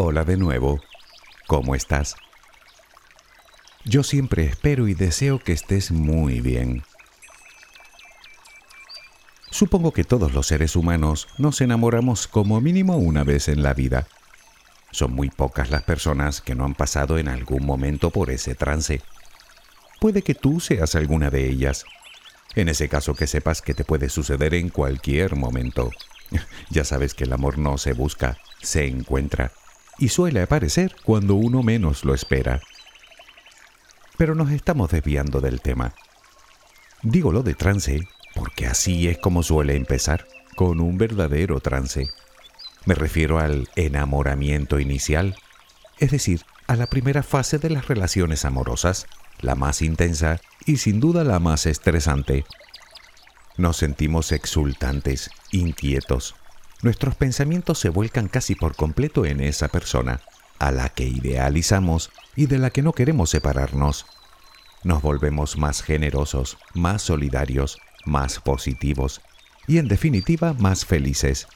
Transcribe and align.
Hola 0.00 0.22
de 0.22 0.36
nuevo. 0.36 0.80
¿Cómo 1.48 1.74
estás? 1.74 2.14
Yo 3.84 4.04
siempre 4.04 4.46
espero 4.46 4.86
y 4.86 4.94
deseo 4.94 5.40
que 5.40 5.50
estés 5.52 5.90
muy 5.90 6.40
bien. 6.40 6.84
Supongo 9.50 9.90
que 9.90 10.04
todos 10.04 10.34
los 10.34 10.46
seres 10.46 10.76
humanos 10.76 11.26
nos 11.36 11.60
enamoramos 11.60 12.28
como 12.28 12.60
mínimo 12.60 12.96
una 12.96 13.24
vez 13.24 13.48
en 13.48 13.64
la 13.64 13.74
vida. 13.74 14.06
Son 14.92 15.12
muy 15.12 15.30
pocas 15.30 15.68
las 15.68 15.82
personas 15.82 16.42
que 16.42 16.54
no 16.54 16.64
han 16.64 16.76
pasado 16.76 17.18
en 17.18 17.26
algún 17.26 17.66
momento 17.66 18.10
por 18.10 18.30
ese 18.30 18.54
trance. 18.54 19.02
Puede 20.00 20.22
que 20.22 20.36
tú 20.36 20.60
seas 20.60 20.94
alguna 20.94 21.28
de 21.28 21.48
ellas. 21.48 21.84
En 22.54 22.68
ese 22.68 22.88
caso 22.88 23.14
que 23.14 23.26
sepas 23.26 23.62
que 23.62 23.74
te 23.74 23.82
puede 23.82 24.10
suceder 24.10 24.54
en 24.54 24.68
cualquier 24.68 25.34
momento. 25.34 25.90
Ya 26.70 26.84
sabes 26.84 27.14
que 27.14 27.24
el 27.24 27.32
amor 27.32 27.58
no 27.58 27.78
se 27.78 27.94
busca, 27.94 28.38
se 28.62 28.86
encuentra 28.86 29.50
y 29.98 30.08
suele 30.08 30.42
aparecer 30.42 30.94
cuando 31.02 31.34
uno 31.34 31.62
menos 31.62 32.04
lo 32.04 32.14
espera. 32.14 32.60
Pero 34.16 34.34
nos 34.34 34.50
estamos 34.50 34.90
desviando 34.90 35.40
del 35.40 35.60
tema. 35.60 35.94
Digo 37.02 37.32
lo 37.32 37.42
de 37.42 37.54
trance 37.54 38.00
porque 38.34 38.66
así 38.66 39.08
es 39.08 39.18
como 39.18 39.42
suele 39.42 39.74
empezar, 39.74 40.26
con 40.56 40.80
un 40.80 40.98
verdadero 40.98 41.60
trance. 41.60 42.08
Me 42.84 42.94
refiero 42.94 43.38
al 43.38 43.68
enamoramiento 43.76 44.78
inicial, 44.78 45.36
es 45.98 46.10
decir, 46.12 46.42
a 46.66 46.76
la 46.76 46.86
primera 46.86 47.22
fase 47.22 47.58
de 47.58 47.70
las 47.70 47.88
relaciones 47.88 48.44
amorosas, 48.44 49.06
la 49.40 49.54
más 49.54 49.82
intensa 49.82 50.40
y 50.66 50.76
sin 50.76 51.00
duda 51.00 51.24
la 51.24 51.40
más 51.40 51.66
estresante. 51.66 52.44
Nos 53.56 53.76
sentimos 53.78 54.30
exultantes, 54.30 55.30
inquietos, 55.50 56.36
nuestros 56.82 57.14
pensamientos 57.14 57.78
se 57.78 57.88
vuelcan 57.88 58.28
casi 58.28 58.54
por 58.54 58.76
completo 58.76 59.26
en 59.26 59.40
esa 59.40 59.68
persona, 59.68 60.20
a 60.58 60.70
la 60.70 60.88
que 60.88 61.04
idealizamos 61.04 62.10
y 62.36 62.46
de 62.46 62.58
la 62.58 62.70
que 62.70 62.82
no 62.82 62.92
queremos 62.92 63.30
separarnos. 63.30 64.06
Nos 64.84 65.02
volvemos 65.02 65.56
más 65.56 65.82
generosos, 65.82 66.56
más 66.74 67.02
solidarios, 67.02 67.78
más 68.04 68.40
positivos 68.40 69.20
y 69.66 69.78
en 69.78 69.88
definitiva 69.88 70.54
más 70.54 70.84
felices. 70.84 71.46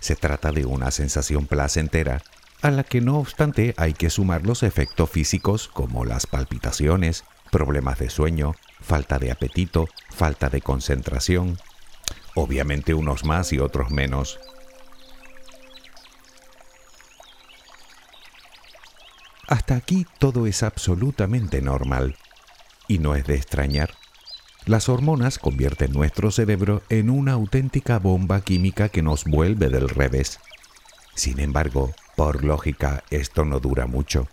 Se 0.00 0.16
trata 0.16 0.50
de 0.52 0.66
una 0.66 0.90
sensación 0.90 1.46
placentera 1.46 2.22
a 2.60 2.70
la 2.70 2.84
que 2.84 3.00
no 3.00 3.18
obstante 3.18 3.74
hay 3.76 3.92
que 3.92 4.10
sumar 4.10 4.46
los 4.46 4.62
efectos 4.62 5.10
físicos 5.10 5.68
como 5.68 6.04
las 6.04 6.26
palpitaciones, 6.26 7.24
problemas 7.50 7.98
de 7.98 8.08
sueño, 8.08 8.54
falta 8.80 9.18
de 9.18 9.32
apetito, 9.32 9.88
falta 10.10 10.48
de 10.48 10.60
concentración, 10.60 11.58
obviamente 12.34 12.94
unos 12.94 13.24
más 13.24 13.52
y 13.52 13.58
otros 13.58 13.90
menos. 13.90 14.38
Hasta 19.48 19.76
aquí 19.76 20.06
todo 20.18 20.46
es 20.46 20.62
absolutamente 20.62 21.60
normal 21.60 22.16
y 22.88 22.98
no 22.98 23.14
es 23.14 23.26
de 23.26 23.34
extrañar. 23.34 23.94
Las 24.64 24.88
hormonas 24.88 25.38
convierten 25.38 25.92
nuestro 25.92 26.30
cerebro 26.30 26.82
en 26.88 27.10
una 27.10 27.32
auténtica 27.32 27.98
bomba 27.98 28.40
química 28.40 28.88
que 28.88 29.02
nos 29.02 29.24
vuelve 29.24 29.68
del 29.68 29.88
revés. 29.88 30.38
Sin 31.14 31.40
embargo, 31.40 31.92
por 32.16 32.44
lógica, 32.44 33.02
esto 33.10 33.44
no 33.44 33.60
dura 33.60 33.86
mucho. 33.86 34.28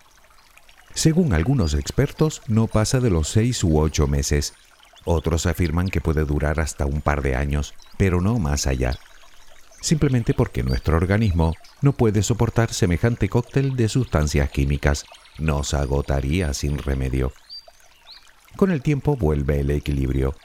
Según 0.93 1.33
algunos 1.33 1.73
expertos, 1.73 2.41
no 2.47 2.67
pasa 2.67 2.99
de 2.99 3.09
los 3.09 3.27
seis 3.27 3.63
u 3.63 3.79
ocho 3.79 4.07
meses. 4.07 4.53
Otros 5.05 5.45
afirman 5.45 5.87
que 5.87 6.01
puede 6.01 6.25
durar 6.25 6.59
hasta 6.59 6.85
un 6.85 7.01
par 7.01 7.21
de 7.21 7.35
años, 7.35 7.73
pero 7.97 8.21
no 8.21 8.37
más 8.39 8.67
allá. 8.67 8.97
Simplemente 9.81 10.33
porque 10.33 10.63
nuestro 10.63 10.97
organismo 10.97 11.55
no 11.81 11.93
puede 11.93 12.21
soportar 12.21 12.73
semejante 12.73 13.29
cóctel 13.29 13.75
de 13.75 13.87
sustancias 13.87 14.49
químicas. 14.49 15.05
Nos 15.37 15.73
agotaría 15.73 16.53
sin 16.53 16.77
remedio. 16.77 17.31
Con 18.57 18.71
el 18.71 18.81
tiempo 18.81 19.15
vuelve 19.15 19.61
el 19.61 19.71
equilibrio. 19.71 20.35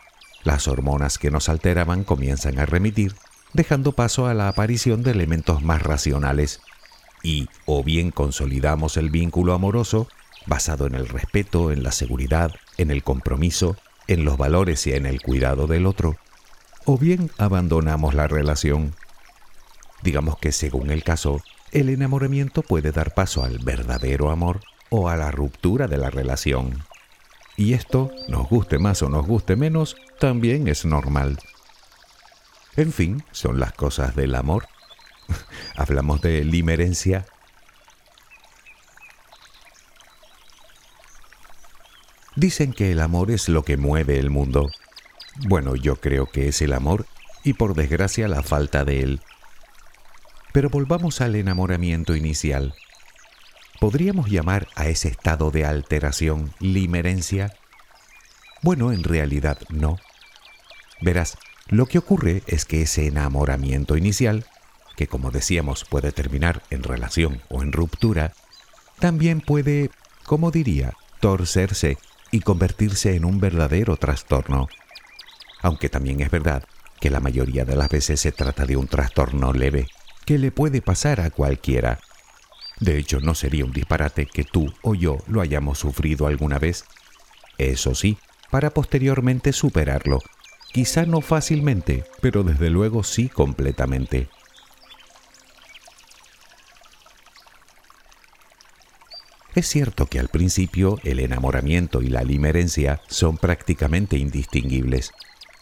Las 0.44 0.68
hormonas 0.68 1.18
que 1.18 1.30
nos 1.30 1.48
alteraban 1.48 2.04
comienzan 2.04 2.60
a 2.60 2.66
remitir, 2.66 3.14
dejando 3.54 3.92
paso 3.92 4.26
a 4.26 4.34
la 4.34 4.48
aparición 4.48 5.02
de 5.02 5.10
elementos 5.10 5.62
más 5.62 5.82
racionales. 5.82 6.60
Y 7.22 7.48
o 7.66 7.82
bien 7.82 8.10
consolidamos 8.10 8.96
el 8.96 9.10
vínculo 9.10 9.54
amoroso, 9.54 10.06
basado 10.46 10.86
en 10.86 10.94
el 10.94 11.08
respeto, 11.08 11.72
en 11.72 11.82
la 11.82 11.90
seguridad, 11.90 12.52
en 12.76 12.90
el 12.90 13.02
compromiso, 13.02 13.76
en 14.08 14.24
los 14.24 14.36
valores 14.36 14.86
y 14.86 14.92
en 14.92 15.06
el 15.06 15.20
cuidado 15.22 15.66
del 15.66 15.86
otro, 15.86 16.16
o 16.84 16.98
bien 16.98 17.30
abandonamos 17.38 18.14
la 18.14 18.26
relación. 18.26 18.94
Digamos 20.02 20.38
que 20.38 20.52
según 20.52 20.90
el 20.90 21.02
caso, 21.02 21.42
el 21.72 21.88
enamoramiento 21.88 22.62
puede 22.62 22.92
dar 22.92 23.14
paso 23.14 23.42
al 23.42 23.58
verdadero 23.58 24.30
amor 24.30 24.60
o 24.90 25.08
a 25.08 25.16
la 25.16 25.30
ruptura 25.30 25.88
de 25.88 25.98
la 25.98 26.10
relación. 26.10 26.84
Y 27.56 27.74
esto, 27.74 28.10
nos 28.28 28.48
guste 28.48 28.78
más 28.78 29.02
o 29.02 29.08
nos 29.08 29.26
guste 29.26 29.56
menos, 29.56 29.96
también 30.18 30.68
es 30.68 30.84
normal. 30.84 31.38
En 32.76 32.92
fin, 32.92 33.24
son 33.30 33.60
las 33.60 33.72
cosas 33.72 34.16
del 34.16 34.34
amor. 34.34 34.66
Hablamos 35.76 36.20
de 36.20 36.44
limerencia. 36.44 37.26
Dicen 42.36 42.72
que 42.72 42.90
el 42.90 43.00
amor 43.00 43.30
es 43.30 43.48
lo 43.48 43.64
que 43.64 43.76
mueve 43.76 44.18
el 44.18 44.30
mundo. 44.30 44.70
Bueno, 45.46 45.76
yo 45.76 45.96
creo 45.96 46.26
que 46.26 46.48
es 46.48 46.62
el 46.62 46.72
amor 46.72 47.06
y 47.44 47.52
por 47.52 47.74
desgracia 47.74 48.26
la 48.26 48.42
falta 48.42 48.84
de 48.84 49.02
él. 49.02 49.20
Pero 50.52 50.68
volvamos 50.68 51.20
al 51.20 51.36
enamoramiento 51.36 52.16
inicial. 52.16 52.74
¿Podríamos 53.78 54.30
llamar 54.30 54.66
a 54.74 54.88
ese 54.88 55.08
estado 55.08 55.50
de 55.50 55.64
alteración 55.64 56.52
limerencia? 56.58 57.54
Bueno, 58.62 58.92
en 58.92 59.04
realidad 59.04 59.58
no. 59.68 59.98
Verás, 61.00 61.38
lo 61.68 61.86
que 61.86 61.98
ocurre 61.98 62.42
es 62.46 62.64
que 62.64 62.82
ese 62.82 63.06
enamoramiento 63.06 63.96
inicial, 63.96 64.46
que 64.96 65.06
como 65.06 65.30
decíamos 65.30 65.84
puede 65.84 66.12
terminar 66.12 66.62
en 66.70 66.82
relación 66.82 67.42
o 67.48 67.62
en 67.62 67.72
ruptura, 67.72 68.32
también 68.98 69.40
puede, 69.40 69.90
como 70.24 70.50
diría, 70.50 70.94
torcerse 71.20 71.98
y 72.34 72.40
convertirse 72.40 73.14
en 73.16 73.24
un 73.24 73.40
verdadero 73.40 73.96
trastorno 73.96 74.68
aunque 75.64 75.88
también 75.88 76.20
es 76.20 76.30
verdad 76.30 76.62
que 77.00 77.08
la 77.08 77.20
mayoría 77.20 77.64
de 77.64 77.74
las 77.74 77.88
veces 77.88 78.20
se 78.20 78.32
trata 78.32 78.66
de 78.66 78.76
un 78.76 78.86
trastorno 78.86 79.54
leve 79.54 79.86
que 80.26 80.36
le 80.36 80.50
puede 80.50 80.82
pasar 80.82 81.22
a 81.22 81.30
cualquiera. 81.30 82.00
De 82.80 82.98
hecho, 82.98 83.20
no 83.20 83.34
sería 83.34 83.64
un 83.64 83.72
disparate 83.72 84.26
que 84.26 84.44
tú 84.44 84.74
o 84.82 84.94
yo 84.94 85.16
lo 85.26 85.40
hayamos 85.40 85.78
sufrido 85.78 86.26
alguna 86.26 86.58
vez. 86.58 86.84
Eso 87.56 87.94
sí, 87.94 88.18
para 88.50 88.70
posteriormente 88.70 89.54
superarlo. 89.54 90.18
Quizá 90.70 91.06
no 91.06 91.22
fácilmente, 91.22 92.04
pero 92.20 92.42
desde 92.42 92.68
luego 92.68 93.02
sí 93.02 93.30
completamente. 93.30 94.28
Es 99.54 99.68
cierto 99.68 100.06
que 100.06 100.18
al 100.18 100.28
principio 100.28 100.98
el 101.04 101.20
enamoramiento 101.20 102.02
y 102.02 102.08
la 102.08 102.24
limerencia 102.24 103.00
son 103.08 103.38
prácticamente 103.38 104.16
indistinguibles 104.16 105.12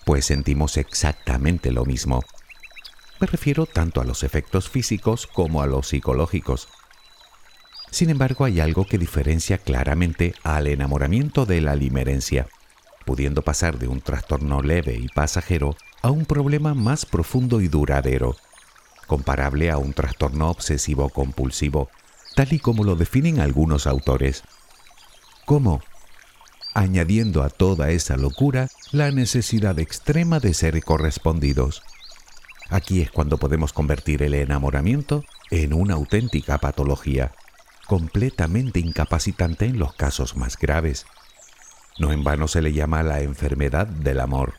pues 0.04 0.26
sentimos 0.26 0.76
exactamente 0.76 1.70
lo 1.70 1.84
mismo. 1.84 2.22
Me 3.20 3.26
refiero 3.26 3.66
tanto 3.66 4.00
a 4.00 4.04
los 4.04 4.25
efectos 4.25 4.69
físicos 4.69 5.26
como 5.26 5.62
a 5.62 5.66
los 5.66 5.88
psicológicos. 5.88 6.69
Sin 7.91 8.10
embargo, 8.10 8.44
hay 8.44 8.60
algo 8.60 8.86
que 8.86 8.98
diferencia 8.98 9.58
claramente 9.58 10.34
al 10.42 10.66
enamoramiento 10.66 11.47
de 11.47 11.60
la 11.60 11.76
limerencia, 11.76 12.48
pudiendo 13.04 13.42
pasar 13.42 13.78
de 13.78 13.86
un 13.86 14.00
trastorno 14.00 14.62
leve 14.62 14.94
y 14.94 15.09
pasajero 15.09 15.76
a 16.00 16.10
un 16.10 16.24
problema 16.24 16.74
más 16.74 17.06
profundo 17.06 17.60
y 17.60 17.69
duradero, 17.69 18.34
comparable 19.06 19.71
a 19.71 19.77
un 19.77 19.92
trastorno 19.92 20.50
obsesivo 20.50 21.10
compulsivo, 21.10 21.91
tal 22.34 22.53
y 22.53 22.59
como 22.59 22.84
lo 22.84 22.97
definen 22.97 23.41
algunos 23.41 23.87
autores. 23.87 24.43
¿Cómo? 25.45 25.81
añadiendo 26.75 27.43
a 27.43 27.51
toda 27.51 27.91
esa 27.91 28.17
locura 28.17 28.69
la 28.93 29.11
necesidad 29.11 29.79
extrema 29.79 30.41
de 30.41 30.55
ser 30.55 30.83
correspondidos. 30.83 31.83
Aquí 32.71 33.03
es 33.03 33.11
cuando 33.11 33.39
podemos 33.39 33.73
convertir 33.73 34.23
el 34.23 34.34
enamoramiento 34.34 35.25
en 35.51 35.75
una 35.75 35.95
auténtica 35.95 36.59
patología, 36.59 37.33
completamente 37.87 38.81
incapacitante 38.81 39.67
en 39.67 39.79
los 39.79 39.95
casos 39.95 40.37
más 40.37 40.57
graves. 40.57 41.05
No 41.99 42.13
en 42.13 42.25
vano 42.25 42.49
se 42.49 42.63
le 42.63 42.73
llama 42.73 43.03
la 43.03 43.21
enfermedad 43.21 43.87
del 43.87 44.21
amor. 44.21 44.55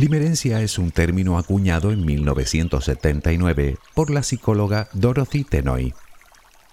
Limerencia 0.00 0.62
es 0.62 0.78
un 0.78 0.92
término 0.92 1.36
acuñado 1.36 1.92
en 1.92 2.06
1979 2.06 3.76
por 3.94 4.08
la 4.08 4.22
psicóloga 4.22 4.88
Dorothy 4.94 5.44
Tenoy 5.44 5.92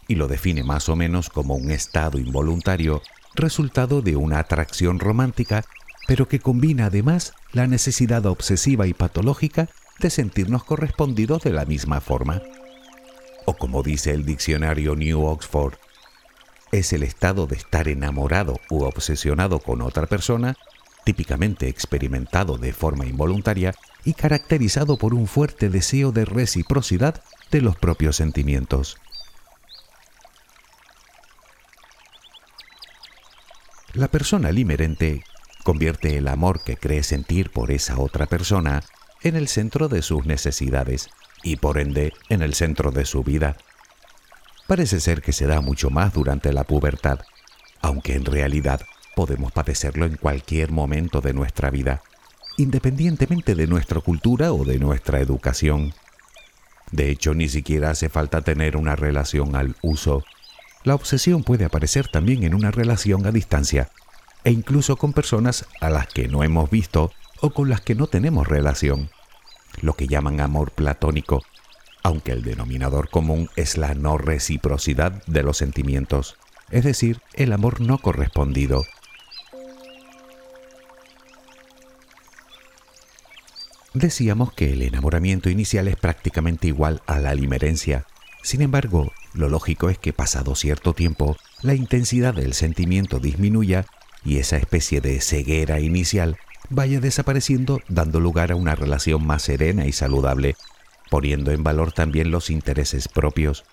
y 0.07 0.15
lo 0.15 0.29
define 0.29 0.63
más 0.63 0.87
o 0.87 0.95
menos 0.95 1.29
como 1.29 1.55
un 1.55 1.69
estado 1.69 2.19
involuntario 2.19 3.01
resultado 3.35 4.01
de 4.01 4.15
una 4.15 4.39
atracción 4.39 5.01
romántica, 5.01 5.65
pero 6.07 6.29
que 6.29 6.39
combina 6.39 6.85
además 6.85 7.33
la 7.51 7.67
necesidad 7.67 8.25
obsesiva 8.27 8.87
y 8.87 8.93
patológica 8.93 9.67
de 9.99 10.09
sentirnos 10.09 10.63
correspondidos 10.63 11.43
de 11.43 11.51
la 11.51 11.65
misma 11.65 11.99
forma. 11.99 12.41
O 13.45 13.57
como 13.57 13.83
dice 13.83 14.13
el 14.13 14.23
diccionario 14.23 14.95
New 14.95 15.25
Oxford, 15.25 15.73
es 16.71 16.93
el 16.93 17.03
estado 17.03 17.45
de 17.45 17.57
estar 17.57 17.89
enamorado 17.89 18.57
u 18.69 18.83
obsesionado 18.83 19.59
con 19.59 19.81
otra 19.81 20.05
persona, 20.07 20.55
típicamente 21.07 21.69
experimentado 21.69 22.57
de 22.57 22.73
forma 22.73 23.05
involuntaria 23.05 23.73
y 24.03 24.13
caracterizado 24.13 24.97
por 24.97 25.13
un 25.13 25.25
fuerte 25.25 25.69
deseo 25.69 26.11
de 26.11 26.25
reciprocidad 26.25 27.23
de 27.49 27.61
los 27.61 27.77
propios 27.77 28.17
sentimientos. 28.17 28.97
La 33.93 34.09
persona 34.09 34.51
limerente 34.51 35.23
convierte 35.63 36.17
el 36.17 36.27
amor 36.27 36.61
que 36.61 36.75
cree 36.75 37.03
sentir 37.03 37.51
por 37.51 37.71
esa 37.71 37.97
otra 37.99 38.25
persona 38.25 38.83
en 39.23 39.37
el 39.37 39.47
centro 39.47 39.87
de 39.87 40.01
sus 40.01 40.25
necesidades 40.25 41.07
y 41.41 41.55
por 41.55 41.77
ende 41.77 42.11
en 42.27 42.41
el 42.41 42.53
centro 42.53 42.91
de 42.91 43.05
su 43.05 43.23
vida. 43.23 43.55
Parece 44.67 44.99
ser 44.99 45.21
que 45.21 45.31
se 45.31 45.47
da 45.47 45.61
mucho 45.61 45.89
más 45.89 46.11
durante 46.11 46.51
la 46.51 46.65
pubertad, 46.65 47.21
aunque 47.79 48.15
en 48.15 48.25
realidad 48.25 48.81
podemos 49.17 49.51
padecerlo 49.51 50.05
en 50.05 50.15
cualquier 50.15 50.71
momento 50.71 51.21
de 51.21 51.33
nuestra 51.33 51.71
vida, 51.71 52.03
independientemente 52.55 53.55
de 53.55 53.65
nuestra 53.65 53.99
cultura 53.99 54.53
o 54.53 54.63
de 54.63 54.77
nuestra 54.77 55.21
educación. 55.21 55.95
De 56.91 57.09
hecho, 57.09 57.33
ni 57.33 57.49
siquiera 57.49 57.89
hace 57.89 58.09
falta 58.09 58.41
tener 58.41 58.77
una 58.77 58.95
relación 58.95 59.55
al 59.55 59.75
uso. 59.81 60.23
La 60.83 60.93
obsesión 60.93 61.43
puede 61.43 61.65
aparecer 61.65 62.07
también 62.09 62.43
en 62.43 62.53
una 62.53 62.69
relación 62.69 63.25
a 63.25 63.31
distancia, 63.31 63.89
e 64.43 64.51
incluso 64.51 64.97
con 64.97 65.13
personas 65.13 65.65
a 65.81 65.89
las 65.89 66.05
que 66.05 66.27
no 66.27 66.43
hemos 66.43 66.69
visto 66.69 67.11
o 67.41 67.49
con 67.49 67.71
las 67.71 67.81
que 67.81 67.95
no 67.95 68.05
tenemos 68.05 68.47
relación, 68.47 69.09
lo 69.81 69.95
que 69.95 70.05
llaman 70.05 70.41
amor 70.41 70.73
platónico 70.73 71.41
aunque 72.03 72.31
el 72.31 72.41
denominador 72.41 73.09
común 73.09 73.49
es 73.57 73.75
la 73.75 73.93
no 73.93 74.17
reciprocidad 74.17 75.25
de 75.25 75.43
los 75.43 75.57
sentimientos, 75.57 76.37
es 76.69 76.85
decir, 76.85 77.19
el 77.33 77.51
amor 77.51 77.81
no 77.81 77.97
correspondido. 77.97 78.85
Decíamos 83.93 84.53
que 84.53 84.73
el 84.73 84.81
enamoramiento 84.81 85.49
inicial 85.49 85.87
es 85.87 85.95
prácticamente 85.95 86.67
igual 86.67 87.01
a 87.07 87.19
la 87.19 87.33
limerencia. 87.33 88.05
Sin 88.43 88.61
embargo, 88.61 89.11
lo 89.33 89.49
lógico 89.49 89.89
es 89.89 89.97
que 89.97 90.13
pasado 90.13 90.55
cierto 90.55 90.93
tiempo, 90.93 91.37
la 91.61 91.73
intensidad 91.73 92.33
del 92.33 92.53
sentimiento 92.53 93.19
disminuya 93.19 93.85
y 94.23 94.37
esa 94.37 94.57
especie 94.57 95.01
de 95.01 95.21
ceguera 95.21 95.79
inicial 95.79 96.37
vaya 96.69 96.99
desapareciendo 96.99 97.81
dando 97.87 98.19
lugar 98.19 98.51
a 98.51 98.55
una 98.55 98.75
relación 98.75 99.25
más 99.25 99.43
serena 99.43 99.85
y 99.85 99.93
saludable 99.93 100.55
poniendo 101.09 101.51
en 101.51 101.63
valor 101.63 101.91
también 101.91 102.31
los 102.31 102.49
intereses 102.49 103.07
propios. 103.07 103.63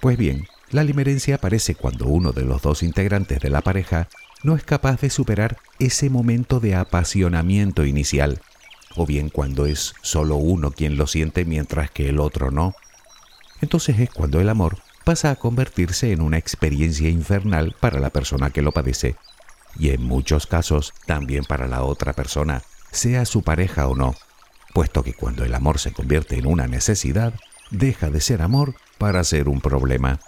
Pues 0.00 0.16
bien, 0.16 0.46
la 0.70 0.84
limerencia 0.84 1.36
aparece 1.36 1.74
cuando 1.74 2.06
uno 2.06 2.32
de 2.32 2.44
los 2.44 2.62
dos 2.62 2.82
integrantes 2.82 3.40
de 3.40 3.50
la 3.50 3.60
pareja 3.60 4.08
no 4.42 4.56
es 4.56 4.64
capaz 4.64 5.00
de 5.00 5.10
superar 5.10 5.58
ese 5.78 6.08
momento 6.08 6.60
de 6.60 6.74
apasionamiento 6.74 7.84
inicial, 7.84 8.40
o 8.96 9.06
bien 9.06 9.28
cuando 9.28 9.66
es 9.66 9.94
solo 10.02 10.36
uno 10.36 10.70
quien 10.70 10.96
lo 10.96 11.06
siente 11.06 11.44
mientras 11.44 11.90
que 11.90 12.08
el 12.08 12.20
otro 12.20 12.50
no. 12.50 12.74
Entonces 13.60 13.98
es 13.98 14.10
cuando 14.10 14.40
el 14.40 14.48
amor 14.48 14.78
pasa 15.04 15.30
a 15.30 15.36
convertirse 15.36 16.12
en 16.12 16.20
una 16.20 16.38
experiencia 16.38 17.08
infernal 17.08 17.74
para 17.78 18.00
la 18.00 18.10
persona 18.10 18.50
que 18.50 18.62
lo 18.62 18.72
padece, 18.72 19.16
y 19.78 19.90
en 19.90 20.02
muchos 20.02 20.46
casos 20.46 20.92
también 21.06 21.44
para 21.44 21.66
la 21.66 21.82
otra 21.82 22.12
persona, 22.12 22.62
sea 22.90 23.24
su 23.24 23.42
pareja 23.42 23.86
o 23.86 23.94
no 23.94 24.14
puesto 24.72 25.02
que 25.02 25.14
cuando 25.14 25.44
el 25.44 25.54
amor 25.54 25.78
se 25.78 25.92
convierte 25.92 26.36
en 26.36 26.46
una 26.46 26.66
necesidad, 26.66 27.34
deja 27.70 28.10
de 28.10 28.20
ser 28.20 28.42
amor 28.42 28.74
para 28.98 29.24
ser 29.24 29.48
un 29.48 29.60
problema. 29.60 30.20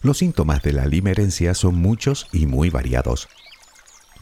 Los 0.00 0.18
síntomas 0.18 0.62
de 0.62 0.72
la 0.72 0.86
limerencia 0.86 1.54
son 1.54 1.76
muchos 1.76 2.26
y 2.32 2.46
muy 2.46 2.70
variados. 2.70 3.28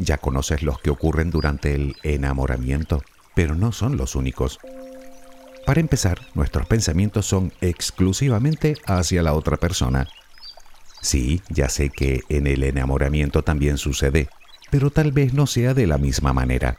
Ya 0.01 0.17
conoces 0.17 0.63
los 0.63 0.81
que 0.81 0.91
ocurren 0.91 1.31
durante 1.31 1.75
el 1.75 1.95
enamoramiento, 2.03 3.03
pero 3.35 3.55
no 3.55 3.71
son 3.71 3.99
los 3.99 4.17
únicos. 4.17 4.59
Para 5.67 5.81
empezar, 5.81 6.21
nuestros 6.35 6.67
pensamientos 6.67 7.27
son 7.27 7.53
exclusivamente 7.61 8.77
hacia 8.87 9.23
la 9.23 9.35
otra 9.35 9.59
persona. 9.59 10.09
Sí, 11.03 11.43
ya 11.51 11.69
sé 11.69 11.91
que 11.91 12.23
en 12.31 12.47
el 12.47 12.65
enamoramiento 12.65 13.43
también 13.43 13.77
sucede, 13.77 14.29
pero 14.71 14.91
tal 14.91 15.13
vez 15.13 15.35
no 15.35 15.47
sea 15.47 15.75
de 15.75 15.87
la 15.87 15.99
misma 15.99 16.33
manera. 16.33 16.79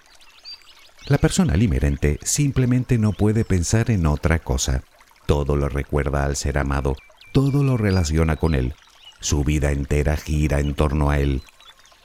La 1.08 1.20
persona 1.20 1.56
limerente 1.56 2.20
simplemente 2.24 2.98
no 2.98 3.14
puede 3.14 3.46
pensar 3.46 3.92
en 3.92 4.08
otra 4.08 4.40
cosa. 4.40 4.84
Todo 5.28 5.56
lo 5.56 5.70
recuerda 5.70 6.26
al 6.26 6.36
ser 6.36 6.58
amado, 6.58 6.96
todo 7.32 7.64
lo 7.64 7.78
relaciona 7.78 8.36
con 8.36 8.56
él. 8.56 8.74
Su 9.20 9.44
vida 9.44 9.72
entera 9.72 10.18
gira 10.18 10.60
en 10.60 10.74
torno 10.74 11.12
a 11.12 11.20
él. 11.20 11.44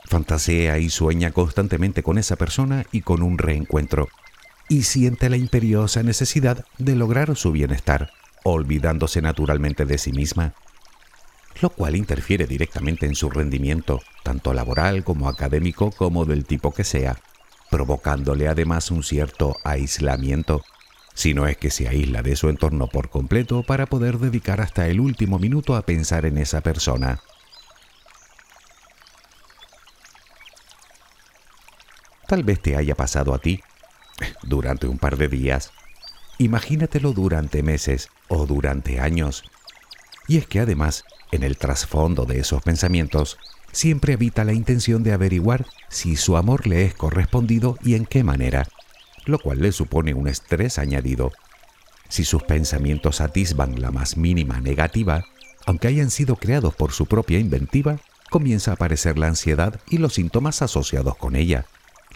Fantasea 0.08 0.78
y 0.78 0.90
sueña 0.90 1.32
constantemente 1.32 2.02
con 2.02 2.18
esa 2.18 2.36
persona 2.36 2.86
y 2.92 3.02
con 3.02 3.22
un 3.22 3.38
reencuentro. 3.38 4.08
Y 4.68 4.82
siente 4.82 5.28
la 5.30 5.36
imperiosa 5.36 6.02
necesidad 6.02 6.64
de 6.78 6.94
lograr 6.96 7.36
su 7.36 7.52
bienestar, 7.52 8.10
olvidándose 8.44 9.22
naturalmente 9.22 9.84
de 9.84 9.98
sí 9.98 10.12
misma 10.12 10.54
lo 11.60 11.70
cual 11.70 11.96
interfiere 11.96 12.46
directamente 12.46 13.06
en 13.06 13.14
su 13.14 13.30
rendimiento, 13.30 14.02
tanto 14.22 14.52
laboral 14.52 15.04
como 15.04 15.28
académico 15.28 15.90
como 15.90 16.24
del 16.24 16.44
tipo 16.44 16.72
que 16.72 16.84
sea, 16.84 17.16
provocándole 17.70 18.48
además 18.48 18.90
un 18.90 19.02
cierto 19.02 19.56
aislamiento, 19.64 20.62
si 21.14 21.32
no 21.32 21.46
es 21.46 21.56
que 21.56 21.70
se 21.70 21.88
aísla 21.88 22.22
de 22.22 22.36
su 22.36 22.48
entorno 22.48 22.88
por 22.88 23.08
completo 23.08 23.62
para 23.62 23.86
poder 23.86 24.18
dedicar 24.18 24.60
hasta 24.60 24.88
el 24.88 25.00
último 25.00 25.38
minuto 25.38 25.74
a 25.74 25.82
pensar 25.82 26.26
en 26.26 26.38
esa 26.38 26.60
persona. 26.60 27.20
Tal 32.26 32.42
vez 32.42 32.60
te 32.60 32.76
haya 32.76 32.94
pasado 32.94 33.34
a 33.34 33.38
ti 33.38 33.60
durante 34.42 34.86
un 34.86 34.98
par 34.98 35.16
de 35.16 35.28
días. 35.28 35.72
Imagínatelo 36.38 37.12
durante 37.12 37.62
meses 37.62 38.08
o 38.28 38.46
durante 38.46 39.00
años. 39.00 39.44
Y 40.26 40.38
es 40.38 40.46
que 40.46 40.60
además 40.60 41.04
en 41.30 41.42
el 41.42 41.56
trasfondo 41.56 42.24
de 42.24 42.40
esos 42.40 42.62
pensamientos 42.62 43.38
siempre 43.72 44.14
habita 44.14 44.44
la 44.44 44.52
intención 44.52 45.02
de 45.02 45.12
averiguar 45.12 45.66
si 45.88 46.16
su 46.16 46.36
amor 46.36 46.66
le 46.66 46.84
es 46.84 46.94
correspondido 46.94 47.78
y 47.82 47.94
en 47.94 48.06
qué 48.06 48.24
manera, 48.24 48.66
lo 49.24 49.38
cual 49.38 49.60
le 49.60 49.72
supone 49.72 50.14
un 50.14 50.28
estrés 50.28 50.78
añadido. 50.78 51.32
Si 52.08 52.24
sus 52.24 52.42
pensamientos 52.42 53.20
atisban 53.20 53.80
la 53.80 53.90
más 53.90 54.16
mínima 54.16 54.60
negativa, 54.60 55.24
aunque 55.64 55.88
hayan 55.88 56.10
sido 56.10 56.36
creados 56.36 56.74
por 56.74 56.92
su 56.92 57.06
propia 57.06 57.38
inventiva, 57.38 57.98
comienza 58.30 58.70
a 58.72 58.74
aparecer 58.74 59.18
la 59.18 59.28
ansiedad 59.28 59.80
y 59.88 59.98
los 59.98 60.14
síntomas 60.14 60.62
asociados 60.62 61.16
con 61.16 61.36
ella, 61.36 61.66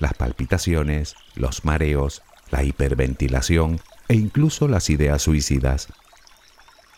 las 0.00 0.14
palpitaciones, 0.14 1.14
los 1.37 1.64
mareos, 1.64 2.23
la 2.50 2.64
hiperventilación 2.64 3.80
e 4.09 4.14
incluso 4.14 4.66
las 4.66 4.90
ideas 4.90 5.23
suicidas. 5.23 5.88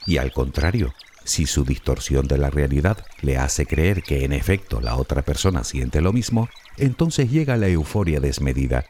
Y 0.06 0.16
al 0.16 0.32
contrario, 0.32 0.94
si 1.24 1.46
su 1.46 1.64
distorsión 1.64 2.26
de 2.26 2.38
la 2.38 2.50
realidad 2.50 3.04
le 3.20 3.36
hace 3.36 3.66
creer 3.66 4.02
que 4.02 4.24
en 4.24 4.32
efecto 4.32 4.80
la 4.80 4.96
otra 4.96 5.22
persona 5.22 5.62
siente 5.64 6.00
lo 6.00 6.12
mismo, 6.12 6.48
entonces 6.78 7.30
llega 7.30 7.56
la 7.56 7.68
euforia 7.68 8.18
desmedida. 8.18 8.86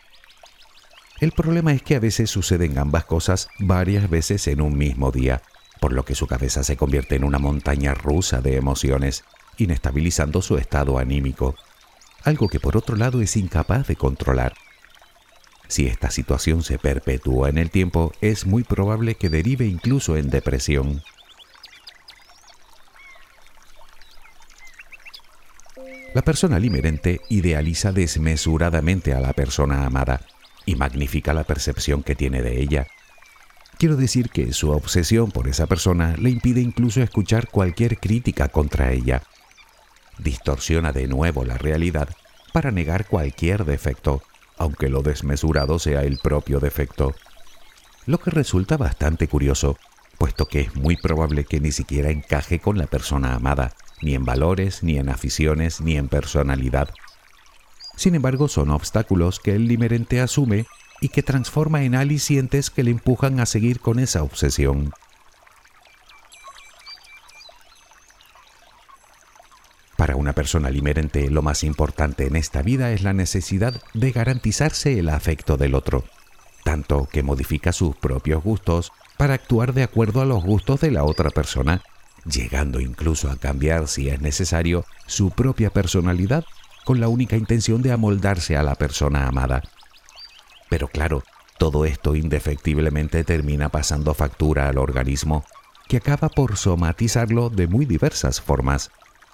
El 1.21 1.33
problema 1.33 1.73
es 1.73 1.83
que 1.83 1.97
a 1.97 2.01
veces 2.01 2.31
suceden 2.31 2.79
ambas 2.79 3.05
cosas 3.05 3.49
varias 3.59 4.09
veces 4.09 4.47
en 4.47 4.61
un 4.61 4.77
mismo 4.77 5.13
día, 5.13 5.43
por 5.81 5.93
lo 5.93 6.05
que 6.05 6.15
su 6.15 6.27
cabeza 6.27 6.65
se 6.65 6.77
convierte 6.77 7.17
en 7.17 7.25
una 7.25 7.39
montaña 7.39 7.95
rusa 7.95 8.41
de 8.41 8.57
emociones, 8.57 9.25
inestabilizando 9.59 10.43
su 10.43 10.57
estado 10.57 10.99
anímico, 10.99 11.55
algo 12.25 12.49
que 12.49 12.61
por 12.61 12.77
otro 12.77 12.97
lado 12.97 13.21
es 13.21 13.37
incapaz 13.37 13.87
de 13.87 13.97
controlar. 13.97 14.55
Si 15.69 15.87
esta 15.87 16.11
situación 16.11 16.63
se 16.63 16.79
perpetúa 16.79 17.49
en 17.49 17.59
el 17.59 17.71
tiempo, 17.71 18.13
es 18.21 18.47
muy 18.47 18.63
probable 18.63 19.15
que 19.15 19.31
derive 19.31 19.67
incluso 19.67 20.17
en 20.17 20.29
depresión. 20.29 21.03
La 26.15 26.21
persona 26.21 26.59
limerente 26.59 27.23
idealiza 27.31 27.91
desmesuradamente 27.91 29.15
a 29.15 29.21
la 29.21 29.33
persona 29.33 29.87
amada 29.87 30.21
y 30.67 30.77
magnifica 30.77 31.33
la 31.33 31.45
percepción 31.45 32.03
que 32.03 32.15
tiene 32.15 32.43
de 32.43 32.61
ella. 32.61 32.87
Quiero 33.79 33.97
decir 33.97 34.29
que 34.29 34.53
su 34.53 34.71
obsesión 34.71 35.31
por 35.31 35.49
esa 35.49 35.67
persona 35.67 36.15
le 36.19 36.29
impide 36.29 36.61
incluso 36.61 37.03
escuchar 37.03 37.49
cualquier 37.49 37.99
crítica 37.99 38.49
contra 38.49 38.93
ella. 38.93 39.23
Distorsiona 40.19 40.93
de 40.93 41.07
nuevo 41.07 41.45
la 41.45 41.59
realidad 41.59 42.09
para 42.53 42.71
negar 42.71 43.07
cualquier 43.07 43.65
defecto, 43.65 44.23
aunque 44.59 44.89
lo 44.89 45.03
desmesurado 45.03 45.79
sea 45.79 46.03
el 46.03 46.19
propio 46.19 46.61
defecto. 46.61 47.15
Lo 48.07 48.19
que 48.19 48.31
resulta 48.31 48.77
bastante 48.77 49.29
curioso, 49.29 49.79
puesto 50.19 50.47
que 50.47 50.61
es 50.61 50.75
muy 50.75 50.97
probable 50.97 51.45
que 51.45 51.61
ni 51.61 51.73
siquiera 51.73 52.11
encaje 52.11 52.59
con 52.59 52.79
la 52.79 52.87
persona 52.87 53.35
amada 53.35 53.75
ni 54.03 54.15
en 54.15 54.25
valores, 54.25 54.83
ni 54.83 54.99
en 54.99 55.09
aficiones, 55.09 55.81
ni 55.81 55.97
en 55.97 56.09
personalidad. 56.09 56.91
Sin 57.97 58.15
embargo, 58.15 58.49
son 58.49 58.71
obstáculos 58.71 59.39
que 59.39 59.55
el 59.55 59.69
limerente 59.69 60.21
asume 60.21 60.67
y 61.01 61.09
que 61.09 61.23
transforma 61.23 61.85
en 61.85 61.95
alicientes 61.95 62.71
que 62.71 62.83
le 62.83 62.91
empujan 62.91 63.41
a 63.41 63.47
seguir 63.47 63.81
con 63.81 63.99
esa 63.99 64.23
obsesión. 64.23 64.93
Para 70.03 70.17
una 70.17 70.33
persona 70.33 70.69
limerente, 70.69 71.31
lo 71.31 71.43
más 71.43 71.63
importante 71.63 72.27
en 72.27 72.35
esta 72.35 72.61
vida 72.61 72.91
es 72.91 73.05
la 73.05 73.13
necesidad 73.13 73.81
de 73.95 74.11
garantizarse 74.11 74.99
el 74.99 75.09
afecto 75.09 75.57
del 75.57 75.77
otro, 75.77 76.03
tanto 76.65 77.09
que 77.13 77.23
modifica 77.23 77.73
sus 77.73 77.95
propios 77.95 78.43
gustos 78.43 78.91
para 79.17 79.35
actuar 79.35 79.75
de 79.75 79.85
acuerdo 79.85 80.21
a 80.21 80.25
los 80.25 80.43
gustos 80.43 80.81
de 80.81 80.91
la 80.91 81.05
otra 81.05 81.31
persona, 81.31 81.83
llegando 82.25 82.81
incluso 82.81 83.31
a 83.31 83.37
cambiar, 83.37 83.87
si 83.87 84.09
es 84.09 84.21
necesario, 84.21 84.85
su 85.07 85.31
propia 85.31 85.71
personalidad 85.71 86.45
con 86.85 86.99
la 86.99 87.07
única 87.07 87.37
intención 87.37 87.81
de 87.81 87.93
amoldarse 87.93 88.57
a 88.57 88.65
la 88.65 88.75
persona 88.75 89.29
amada. 89.29 89.63
Pero 90.69 90.89
claro, 90.89 91.23
todo 91.59 91.85
esto 91.85 92.17
indefectiblemente 92.17 93.23
termina 93.23 93.69
pasando 93.69 94.15
factura 94.15 94.69
al 94.69 94.79
organismo, 94.79 95.45
que 95.87 95.99
acaba 95.99 96.29
por 96.29 96.57
somatizarlo 96.57 97.51
de 97.51 97.69
muy 97.69 97.87
diversas 97.87 98.41
formas 98.41 98.91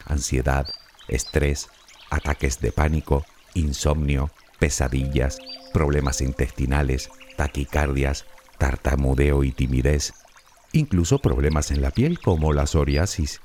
ansiedad, 0.08 0.68
estrés, 1.08 1.68
ataques 2.10 2.60
de 2.60 2.72
pánico, 2.72 3.24
insomnio, 3.54 4.30
pesadillas, 4.58 5.38
problemas 5.72 6.20
intestinales, 6.20 7.10
taquicardias, 7.36 8.26
tartamudeo 8.58 9.44
y 9.44 9.52
timidez, 9.52 10.12
incluso 10.72 11.18
problemas 11.18 11.70
en 11.70 11.82
la 11.82 11.90
piel 11.90 12.18
como 12.20 12.52
la 12.52 12.66
psoriasis. 12.66 13.40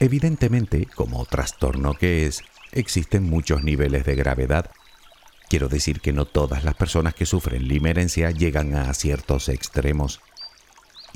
Evidentemente, 0.00 0.86
como 0.86 1.24
trastorno 1.26 1.94
que 1.94 2.26
es, 2.26 2.42
existen 2.72 3.24
muchos 3.24 3.64
niveles 3.64 4.04
de 4.04 4.14
gravedad. 4.14 4.70
Quiero 5.48 5.68
decir 5.68 6.00
que 6.00 6.12
no 6.12 6.24
todas 6.24 6.62
las 6.62 6.74
personas 6.74 7.14
que 7.14 7.26
sufren 7.26 7.66
limerencia 7.66 8.30
llegan 8.30 8.76
a 8.76 8.92
ciertos 8.94 9.48
extremos 9.48 10.20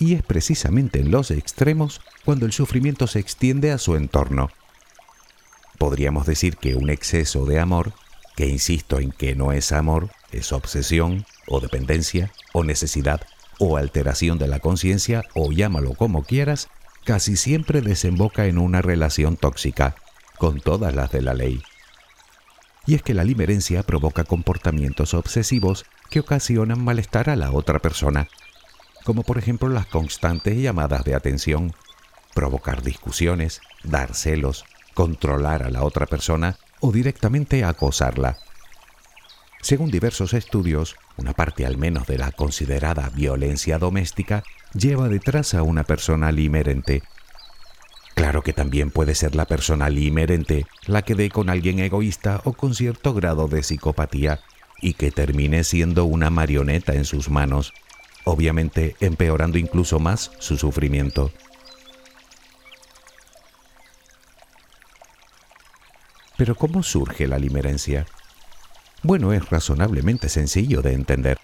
y 0.02 0.14
es 0.14 0.22
precisamente 0.24 0.98
en 0.98 1.12
los 1.12 1.30
extremos 1.30 2.00
cuando 2.24 2.44
el 2.44 2.52
sufrimiento 2.52 3.06
se 3.06 3.20
extiende 3.20 3.70
a 3.70 3.78
su 3.78 3.94
entorno. 3.94 4.50
Podríamos 5.78 6.26
decir 6.26 6.56
que 6.56 6.74
un 6.74 6.90
exceso 6.90 7.46
de 7.46 7.60
amor, 7.60 7.92
que 8.34 8.48
insisto 8.48 8.98
en 8.98 9.12
que 9.12 9.36
no 9.36 9.52
es 9.52 9.70
amor, 9.70 10.10
es 10.32 10.50
obsesión 10.50 11.24
o 11.46 11.60
dependencia 11.60 12.32
o 12.52 12.64
necesidad 12.64 13.20
o 13.60 13.76
alteración 13.76 14.38
de 14.38 14.48
la 14.48 14.58
conciencia 14.58 15.22
o 15.34 15.52
llámalo 15.52 15.94
como 15.94 16.24
quieras, 16.24 16.68
casi 17.04 17.36
siempre 17.36 17.80
desemboca 17.80 18.46
en 18.46 18.58
una 18.58 18.82
relación 18.82 19.36
tóxica, 19.36 19.94
con 20.36 20.60
todas 20.60 20.96
las 20.96 21.12
de 21.12 21.22
la 21.22 21.34
ley. 21.34 21.62
Y 22.86 22.96
es 22.96 23.02
que 23.02 23.14
la 23.14 23.22
limerencia 23.22 23.84
provoca 23.84 24.24
comportamientos 24.24 25.14
obsesivos 25.14 25.84
que 26.10 26.18
ocasionan 26.18 26.82
malestar 26.82 27.30
a 27.30 27.36
la 27.36 27.52
otra 27.52 27.78
persona 27.78 28.26
como 29.04 29.22
por 29.22 29.38
ejemplo 29.38 29.68
las 29.68 29.86
constantes 29.86 30.56
llamadas 30.56 31.04
de 31.04 31.14
atención, 31.14 31.72
provocar 32.34 32.82
discusiones, 32.82 33.60
dar 33.82 34.14
celos, 34.14 34.64
controlar 34.94 35.62
a 35.62 35.70
la 35.70 35.82
otra 35.82 36.06
persona 36.06 36.56
o 36.80 36.92
directamente 36.92 37.64
acosarla. 37.64 38.38
Según 39.60 39.90
diversos 39.90 40.34
estudios, 40.34 40.96
una 41.16 41.34
parte 41.34 41.64
al 41.64 41.78
menos 41.78 42.06
de 42.06 42.18
la 42.18 42.32
considerada 42.32 43.08
violencia 43.10 43.78
doméstica 43.78 44.42
lleva 44.74 45.08
detrás 45.08 45.54
a 45.54 45.62
una 45.62 45.84
persona 45.84 46.32
limerente. 46.32 47.02
Claro 48.14 48.42
que 48.42 48.52
también 48.52 48.90
puede 48.90 49.14
ser 49.14 49.34
la 49.34 49.46
persona 49.46 49.88
limerente 49.88 50.66
la 50.86 51.02
que 51.02 51.14
dé 51.14 51.30
con 51.30 51.48
alguien 51.48 51.78
egoísta 51.78 52.40
o 52.44 52.52
con 52.52 52.74
cierto 52.74 53.14
grado 53.14 53.46
de 53.48 53.62
psicopatía 53.62 54.40
y 54.80 54.94
que 54.94 55.12
termine 55.12 55.62
siendo 55.64 56.04
una 56.04 56.28
marioneta 56.28 56.94
en 56.94 57.04
sus 57.04 57.30
manos 57.30 57.72
obviamente 58.24 58.96
empeorando 59.00 59.58
incluso 59.58 59.98
más 59.98 60.30
su 60.38 60.56
sufrimiento. 60.56 61.32
Pero 66.36 66.54
¿cómo 66.56 66.82
surge 66.82 67.26
la 67.26 67.38
limerencia? 67.38 68.06
Bueno, 69.02 69.32
es 69.32 69.48
razonablemente 69.50 70.28
sencillo 70.28 70.82
de 70.82 70.92
entender. 70.94 71.38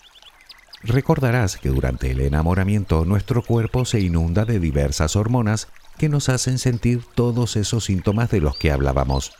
Recordarás 0.82 1.56
que 1.56 1.70
durante 1.70 2.10
el 2.10 2.20
enamoramiento 2.20 3.04
nuestro 3.04 3.42
cuerpo 3.42 3.84
se 3.84 4.00
inunda 4.00 4.44
de 4.44 4.60
diversas 4.60 5.16
hormonas 5.16 5.68
que 5.98 6.08
nos 6.08 6.28
hacen 6.28 6.58
sentir 6.58 7.02
todos 7.14 7.56
esos 7.56 7.84
síntomas 7.84 8.30
de 8.30 8.40
los 8.40 8.56
que 8.56 8.70
hablábamos. 8.70 9.32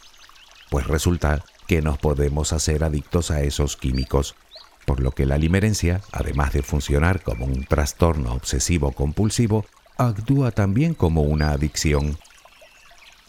Pues 0.70 0.86
resulta 0.86 1.44
que 1.68 1.80
nos 1.80 1.98
podemos 1.98 2.52
hacer 2.52 2.82
adictos 2.82 3.30
a 3.30 3.42
esos 3.42 3.76
químicos 3.76 4.34
por 4.88 5.00
lo 5.00 5.12
que 5.12 5.26
la 5.26 5.36
limerencia, 5.36 6.00
además 6.12 6.54
de 6.54 6.62
funcionar 6.62 7.20
como 7.22 7.44
un 7.44 7.64
trastorno 7.64 8.32
obsesivo 8.32 8.92
compulsivo, 8.92 9.66
actúa 9.98 10.50
también 10.50 10.94
como 10.94 11.24
una 11.24 11.50
adicción. 11.50 12.16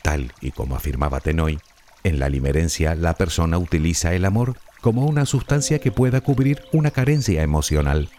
Tal 0.01 0.31
y 0.39 0.51
como 0.51 0.77
afirmaba 0.77 1.19
Tenoy, 1.19 1.59
en 2.05 2.17
la 2.17 2.29
limerencia 2.29 2.95
la 2.95 3.15
persona 3.15 3.57
utiliza 3.57 4.13
el 4.13 4.23
amor 4.23 4.55
como 4.79 5.05
una 5.05 5.25
sustancia 5.25 5.79
que 5.79 5.91
pueda 5.91 6.21
cubrir 6.21 6.63
una 6.71 6.91
carencia 6.91 7.43
emocional. 7.43 8.09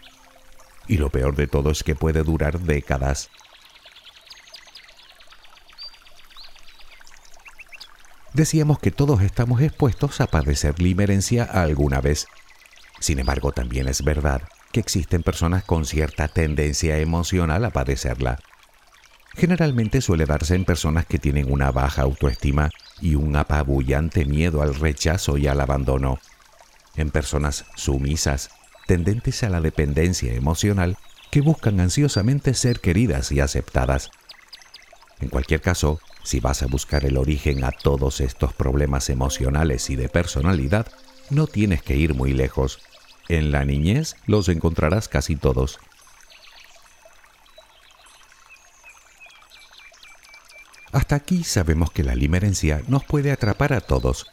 Y 0.87 0.97
lo 0.97 1.09
peor 1.09 1.35
de 1.35 1.47
todo 1.47 1.71
es 1.71 1.81
que 1.81 1.95
puede 1.95 2.21
durar 2.21 2.59
décadas. 2.59 3.31
Decíamos 8.35 8.77
que 8.77 8.91
todos 8.91 9.23
estamos 9.23 9.61
expuestos 9.61 10.21
a 10.21 10.27
padecer 10.27 10.79
limerencia 10.79 11.43
alguna 11.43 12.01
vez, 12.01 12.27
sin 13.01 13.19
embargo, 13.19 13.51
también 13.51 13.87
es 13.87 14.03
verdad 14.03 14.43
que 14.71 14.79
existen 14.79 15.23
personas 15.23 15.63
con 15.63 15.85
cierta 15.85 16.27
tendencia 16.27 16.97
emocional 16.99 17.65
a 17.65 17.71
padecerla. 17.71 18.39
Generalmente 19.33 20.01
suele 20.01 20.25
darse 20.25 20.55
en 20.55 20.65
personas 20.65 21.05
que 21.05 21.17
tienen 21.17 21.51
una 21.51 21.71
baja 21.71 22.03
autoestima 22.03 22.69
y 23.01 23.15
un 23.15 23.35
apabullante 23.35 24.25
miedo 24.25 24.61
al 24.61 24.75
rechazo 24.75 25.37
y 25.37 25.47
al 25.47 25.61
abandono. 25.61 26.19
En 26.95 27.09
personas 27.11 27.65
sumisas, 27.75 28.51
tendentes 28.87 29.43
a 29.43 29.49
la 29.49 29.61
dependencia 29.61 30.33
emocional, 30.33 30.97
que 31.31 31.41
buscan 31.41 31.79
ansiosamente 31.79 32.53
ser 32.53 32.81
queridas 32.81 33.31
y 33.31 33.39
aceptadas. 33.39 34.11
En 35.21 35.29
cualquier 35.29 35.61
caso, 35.61 35.99
si 36.23 36.39
vas 36.39 36.61
a 36.61 36.67
buscar 36.67 37.05
el 37.05 37.17
origen 37.17 37.63
a 37.63 37.71
todos 37.71 38.21
estos 38.21 38.53
problemas 38.53 39.09
emocionales 39.09 39.89
y 39.89 39.95
de 39.95 40.09
personalidad, 40.09 40.87
no 41.29 41.47
tienes 41.47 41.81
que 41.81 41.95
ir 41.95 42.13
muy 42.13 42.33
lejos. 42.33 42.79
En 43.31 43.53
la 43.53 43.63
niñez 43.63 44.17
los 44.25 44.49
encontrarás 44.49 45.07
casi 45.07 45.37
todos. 45.37 45.79
Hasta 50.91 51.15
aquí 51.15 51.45
sabemos 51.45 51.91
que 51.91 52.03
la 52.03 52.13
limerencia 52.13 52.81
nos 52.89 53.05
puede 53.05 53.31
atrapar 53.31 53.71
a 53.71 53.79
todos, 53.79 54.27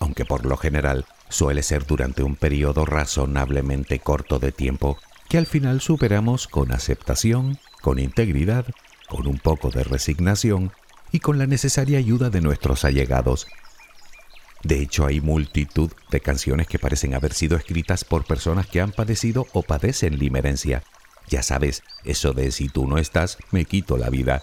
aunque 0.00 0.24
por 0.24 0.46
lo 0.46 0.56
general 0.56 1.04
suele 1.28 1.62
ser 1.62 1.84
durante 1.84 2.22
un 2.22 2.36
periodo 2.36 2.86
razonablemente 2.86 3.98
corto 3.98 4.38
de 4.38 4.50
tiempo 4.50 4.96
que 5.28 5.36
al 5.36 5.44
final 5.44 5.82
superamos 5.82 6.48
con 6.48 6.72
aceptación, 6.72 7.58
con 7.82 7.98
integridad, 7.98 8.64
con 9.10 9.26
un 9.26 9.36
poco 9.36 9.68
de 9.68 9.84
resignación 9.84 10.72
y 11.12 11.18
con 11.18 11.36
la 11.36 11.46
necesaria 11.46 11.98
ayuda 11.98 12.30
de 12.30 12.40
nuestros 12.40 12.86
allegados 12.86 13.46
de 14.62 14.82
hecho, 14.82 15.06
hay 15.06 15.20
multitud 15.20 15.92
de 16.10 16.20
canciones 16.20 16.66
que 16.66 16.78
parecen 16.78 17.14
haber 17.14 17.32
sido 17.32 17.56
escritas 17.56 18.04
por 18.04 18.24
personas 18.24 18.66
que 18.66 18.80
han 18.80 18.90
padecido 18.90 19.46
o 19.52 19.62
padecen 19.62 20.18
limerencia. 20.18 20.82
Ya 21.28 21.42
sabes, 21.42 21.82
eso 22.04 22.32
de 22.32 22.50
si 22.50 22.68
tú 22.68 22.86
no 22.86 22.98
estás, 22.98 23.38
me 23.52 23.64
quito 23.66 23.96
la 23.96 24.10
vida. 24.10 24.42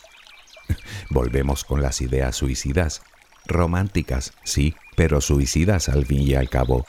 Volvemos 1.10 1.64
con 1.66 1.82
las 1.82 2.02
ideas 2.02 2.36
suicidas. 2.36 3.02
Románticas, 3.46 4.34
sí, 4.44 4.76
pero 4.96 5.22
suicidas 5.22 5.90
al 5.90 6.06
fin 6.06 6.22
y 6.22 6.36
al 6.36 6.50
cabo. 6.50 6.86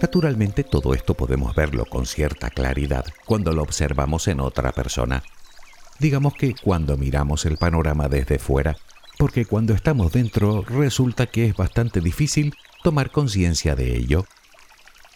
Naturalmente 0.00 0.62
todo 0.62 0.94
esto 0.94 1.14
podemos 1.14 1.54
verlo 1.54 1.84
con 1.84 2.06
cierta 2.06 2.50
claridad 2.50 3.04
cuando 3.24 3.52
lo 3.52 3.62
observamos 3.62 4.28
en 4.28 4.40
otra 4.40 4.72
persona. 4.72 5.24
Digamos 5.98 6.34
que 6.34 6.54
cuando 6.54 6.96
miramos 6.96 7.44
el 7.44 7.56
panorama 7.56 8.08
desde 8.08 8.38
fuera, 8.38 8.76
porque 9.18 9.44
cuando 9.44 9.74
estamos 9.74 10.12
dentro 10.12 10.62
resulta 10.62 11.26
que 11.26 11.46
es 11.46 11.56
bastante 11.56 12.00
difícil 12.00 12.54
tomar 12.84 13.10
conciencia 13.10 13.74
de 13.74 13.96
ello. 13.96 14.24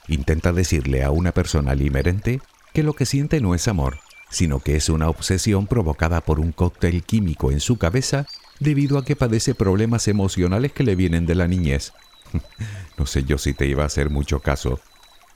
Intenta 0.08 0.52
decirle 0.52 1.04
a 1.04 1.12
una 1.12 1.30
persona 1.30 1.76
limerente 1.76 2.40
que 2.74 2.82
lo 2.82 2.94
que 2.94 3.06
siente 3.06 3.40
no 3.40 3.54
es 3.54 3.68
amor, 3.68 4.00
sino 4.28 4.58
que 4.58 4.74
es 4.74 4.88
una 4.88 5.08
obsesión 5.08 5.68
provocada 5.68 6.20
por 6.20 6.40
un 6.40 6.50
cóctel 6.50 7.04
químico 7.04 7.52
en 7.52 7.60
su 7.60 7.78
cabeza 7.78 8.26
debido 8.58 8.98
a 8.98 9.04
que 9.04 9.14
padece 9.14 9.54
problemas 9.54 10.08
emocionales 10.08 10.72
que 10.72 10.82
le 10.82 10.96
vienen 10.96 11.26
de 11.26 11.36
la 11.36 11.46
niñez. 11.46 11.92
no 12.98 13.06
sé 13.06 13.22
yo 13.22 13.38
si 13.38 13.54
te 13.54 13.66
iba 13.66 13.84
a 13.84 13.86
hacer 13.86 14.10
mucho 14.10 14.40
caso. 14.40 14.80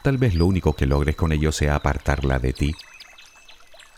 Tal 0.03 0.19
vez 0.19 0.35
lo 0.35 0.47
único 0.47 0.75
que 0.75 0.87
logres 0.87 1.15
con 1.15 1.31
ello 1.31 1.53
sea 1.53 1.77
apartarla 1.77 2.41
de 2.41 2.53
ti 2.53 2.75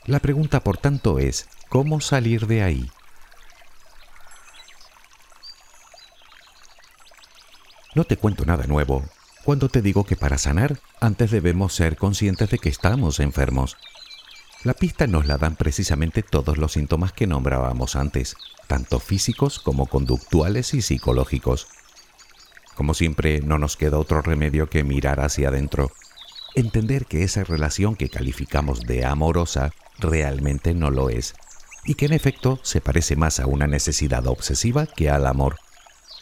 La 0.08 0.20
pregunta, 0.20 0.60
por 0.60 0.78
tanto, 0.78 1.18
es, 1.18 1.50
¿cómo 1.68 2.00
salir 2.00 2.46
de 2.46 2.62
ahí? 2.62 2.90
No 7.94 8.04
te 8.04 8.16
cuento 8.16 8.46
nada 8.46 8.66
nuevo 8.66 9.04
cuando 9.44 9.68
te 9.68 9.82
digo 9.82 10.04
que 10.04 10.16
para 10.16 10.38
sanar, 10.38 10.80
antes 10.98 11.30
debemos 11.30 11.74
ser 11.74 11.96
conscientes 11.96 12.48
de 12.48 12.58
que 12.58 12.70
estamos 12.70 13.20
enfermos. 13.20 13.76
La 14.64 14.72
pista 14.72 15.06
nos 15.06 15.26
la 15.26 15.36
dan 15.36 15.56
precisamente 15.56 16.22
todos 16.22 16.56
los 16.56 16.72
síntomas 16.72 17.12
que 17.12 17.26
nombrábamos 17.26 17.94
antes, 17.94 18.34
tanto 18.66 19.00
físicos 19.00 19.58
como 19.58 19.86
conductuales 19.86 20.72
y 20.72 20.80
psicológicos. 20.80 21.68
Como 22.74 22.94
siempre, 22.94 23.42
no 23.42 23.58
nos 23.58 23.76
queda 23.76 23.98
otro 23.98 24.22
remedio 24.22 24.70
que 24.70 24.84
mirar 24.84 25.20
hacia 25.20 25.48
adentro, 25.48 25.92
entender 26.54 27.06
que 27.06 27.22
esa 27.22 27.44
relación 27.44 27.96
que 27.96 28.08
calificamos 28.08 28.80
de 28.80 29.04
amorosa 29.04 29.72
realmente 29.98 30.74
no 30.74 30.90
lo 30.90 31.10
es, 31.10 31.34
y 31.84 31.94
que 31.94 32.06
en 32.06 32.12
efecto 32.12 32.60
se 32.62 32.80
parece 32.80 33.16
más 33.16 33.40
a 33.40 33.46
una 33.46 33.66
necesidad 33.66 34.26
obsesiva 34.26 34.86
que 34.86 35.10
al 35.10 35.26
amor, 35.26 35.56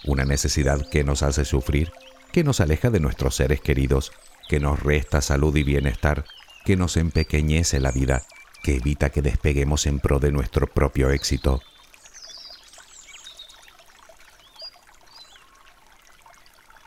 una 0.04 0.24
necesidad 0.24 0.88
que 0.90 1.04
nos 1.04 1.22
hace 1.22 1.44
sufrir, 1.44 1.90
que 2.32 2.44
nos 2.44 2.60
aleja 2.60 2.90
de 2.90 3.00
nuestros 3.00 3.36
seres 3.36 3.60
queridos, 3.60 4.12
que 4.48 4.60
nos 4.60 4.80
resta 4.80 5.20
salud 5.20 5.56
y 5.56 5.62
bienestar, 5.62 6.24
que 6.64 6.76
nos 6.76 6.96
empequeñece 6.96 7.80
la 7.80 7.92
vida, 7.92 8.22
que 8.62 8.76
evita 8.76 9.10
que 9.10 9.22
despeguemos 9.22 9.86
en 9.86 10.00
pro 10.00 10.18
de 10.18 10.32
nuestro 10.32 10.66
propio 10.66 11.10
éxito. 11.10 11.62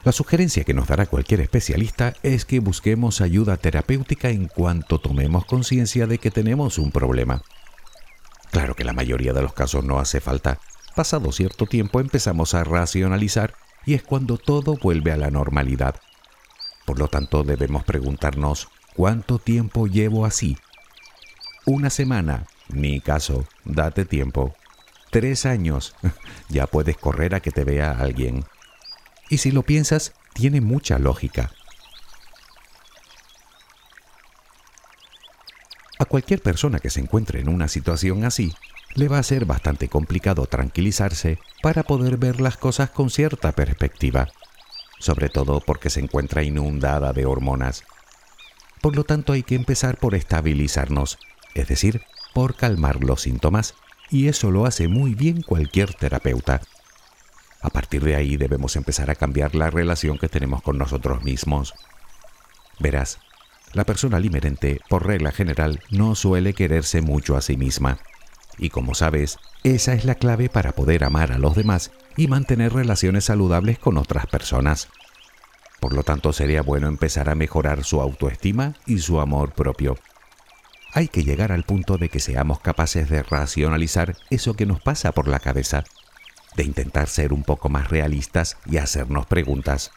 La 0.09 0.13
sugerencia 0.13 0.63
que 0.63 0.73
nos 0.73 0.87
dará 0.87 1.05
cualquier 1.05 1.39
especialista 1.39 2.15
es 2.23 2.43
que 2.43 2.59
busquemos 2.59 3.21
ayuda 3.21 3.57
terapéutica 3.57 4.31
en 4.31 4.47
cuanto 4.47 4.99
tomemos 4.99 5.45
conciencia 5.45 6.07
de 6.07 6.17
que 6.17 6.31
tenemos 6.31 6.79
un 6.79 6.89
problema. 6.89 7.43
Claro 8.49 8.73
que 8.73 8.83
la 8.83 8.93
mayoría 8.93 9.33
de 9.33 9.43
los 9.43 9.53
casos 9.53 9.85
no 9.85 9.99
hace 9.99 10.19
falta. 10.19 10.57
Pasado 10.95 11.31
cierto 11.31 11.67
tiempo 11.67 11.99
empezamos 11.99 12.55
a 12.55 12.63
racionalizar 12.63 13.53
y 13.85 13.93
es 13.93 14.01
cuando 14.01 14.39
todo 14.39 14.77
vuelve 14.81 15.11
a 15.11 15.17
la 15.17 15.29
normalidad. 15.29 15.93
Por 16.87 16.97
lo 16.97 17.07
tanto 17.07 17.43
debemos 17.43 17.83
preguntarnos, 17.83 18.67
¿cuánto 18.95 19.37
tiempo 19.37 19.85
llevo 19.85 20.25
así? 20.25 20.57
Una 21.67 21.91
semana, 21.91 22.47
ni 22.69 22.99
caso, 22.99 23.45
date 23.63 24.05
tiempo. 24.05 24.55
Tres 25.11 25.45
años, 25.45 25.93
ya 26.49 26.65
puedes 26.65 26.97
correr 26.97 27.35
a 27.35 27.41
que 27.41 27.51
te 27.51 27.63
vea 27.63 27.91
alguien. 27.91 28.43
Y 29.29 29.37
si 29.37 29.51
lo 29.51 29.63
piensas, 29.63 30.13
tiene 30.33 30.59
mucha 30.59 30.99
lógica. 30.99 31.51
A 35.99 36.05
cualquier 36.05 36.41
persona 36.41 36.79
que 36.79 36.89
se 36.89 36.99
encuentre 36.99 37.41
en 37.41 37.49
una 37.49 37.67
situación 37.67 38.23
así, 38.23 38.53
le 38.95 39.07
va 39.07 39.19
a 39.19 39.23
ser 39.23 39.45
bastante 39.45 39.87
complicado 39.89 40.45
tranquilizarse 40.45 41.39
para 41.61 41.83
poder 41.83 42.17
ver 42.17 42.41
las 42.41 42.57
cosas 42.57 42.89
con 42.89 43.09
cierta 43.09 43.51
perspectiva, 43.51 44.29
sobre 44.99 45.29
todo 45.29 45.59
porque 45.59 45.89
se 45.89 45.99
encuentra 45.99 46.43
inundada 46.43 47.13
de 47.13 47.25
hormonas. 47.25 47.83
Por 48.81 48.95
lo 48.95 49.03
tanto 49.03 49.33
hay 49.33 49.43
que 49.43 49.55
empezar 49.55 49.97
por 49.97 50.15
estabilizarnos, 50.15 51.19
es 51.53 51.67
decir, 51.67 52.01
por 52.33 52.55
calmar 52.55 53.03
los 53.03 53.21
síntomas, 53.21 53.75
y 54.09 54.27
eso 54.27 54.51
lo 54.51 54.65
hace 54.65 54.87
muy 54.87 55.13
bien 55.13 55.41
cualquier 55.41 55.93
terapeuta. 55.93 56.61
A 57.61 57.69
partir 57.69 58.03
de 58.03 58.15
ahí 58.15 58.37
debemos 58.37 58.75
empezar 58.75 59.09
a 59.09 59.15
cambiar 59.15 59.55
la 59.55 59.69
relación 59.69 60.17
que 60.17 60.29
tenemos 60.29 60.61
con 60.61 60.77
nosotros 60.77 61.23
mismos. 61.23 61.73
Verás, 62.79 63.19
la 63.73 63.83
persona 63.83 64.19
limerente, 64.19 64.79
por 64.89 65.05
regla 65.05 65.31
general, 65.31 65.81
no 65.91 66.15
suele 66.15 66.53
quererse 66.53 67.01
mucho 67.01 67.35
a 67.35 67.41
sí 67.41 67.57
misma. 67.57 67.99
Y 68.57 68.69
como 68.69 68.95
sabes, 68.95 69.37
esa 69.63 69.93
es 69.93 70.05
la 70.05 70.15
clave 70.15 70.49
para 70.49 70.71
poder 70.71 71.03
amar 71.03 71.31
a 71.31 71.37
los 71.37 71.55
demás 71.55 71.91
y 72.15 72.27
mantener 72.27 72.73
relaciones 72.73 73.25
saludables 73.25 73.77
con 73.77 73.97
otras 73.97 74.25
personas. 74.25 74.87
Por 75.79 75.93
lo 75.93 76.03
tanto, 76.03 76.33
sería 76.33 76.61
bueno 76.61 76.87
empezar 76.87 77.29
a 77.29 77.35
mejorar 77.35 77.83
su 77.83 78.01
autoestima 78.01 78.73
y 78.85 78.99
su 78.99 79.19
amor 79.19 79.53
propio. 79.53 79.97
Hay 80.93 81.07
que 81.07 81.23
llegar 81.23 81.51
al 81.51 81.63
punto 81.63 81.97
de 81.97 82.09
que 82.09 82.19
seamos 82.19 82.59
capaces 82.59 83.09
de 83.09 83.21
racionalizar 83.21 84.15
eso 84.29 84.55
que 84.55 84.65
nos 84.65 84.81
pasa 84.81 85.11
por 85.11 85.27
la 85.27 85.39
cabeza 85.39 85.83
de 86.55 86.63
intentar 86.63 87.07
ser 87.07 87.33
un 87.33 87.43
poco 87.43 87.69
más 87.69 87.89
realistas 87.89 88.57
y 88.65 88.77
hacernos 88.77 89.25
preguntas. 89.25 89.91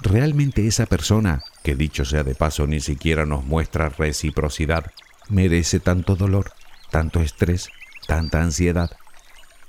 ¿Realmente 0.00 0.66
esa 0.66 0.86
persona, 0.86 1.42
que 1.62 1.74
dicho 1.74 2.04
sea 2.04 2.24
de 2.24 2.34
paso 2.34 2.66
ni 2.66 2.80
siquiera 2.80 3.26
nos 3.26 3.44
muestra 3.44 3.88
reciprocidad, 3.88 4.90
merece 5.28 5.80
tanto 5.80 6.16
dolor, 6.16 6.52
tanto 6.90 7.20
estrés, 7.20 7.68
tanta 8.06 8.42
ansiedad? 8.42 8.90